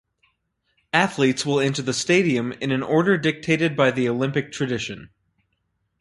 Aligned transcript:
Athletes 0.93 1.45
will 1.45 1.59
enter 1.59 1.83
the 1.83 1.93
stadium 1.93 2.53
in 2.53 2.71
an 2.71 2.81
order 2.81 3.19
dictated 3.19 3.75
by 3.77 3.91
the 3.91 4.09
Olympic 4.09 4.51
tradition. 4.51 5.11